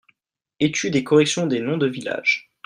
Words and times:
Etude 0.59 0.95
et 0.95 1.03
correction 1.03 1.45
des 1.45 1.59
noms 1.59 1.77
de 1.77 1.85
villages. 1.85 2.49